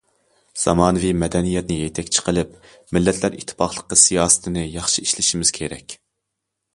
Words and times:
زامانىۋى 0.59 1.09
مەدەنىيەتنى 1.23 1.75
يېتەكچى 1.81 2.23
قىلىپ، 2.29 2.55
مىللەتلەر 2.97 3.37
ئىتتىپاقلىقى 3.41 3.99
سىياسىتىنى 4.07 4.65
ياخشى 4.77 5.05
ئىشلىشىمىز 5.05 5.53
كېرەك. 5.59 5.97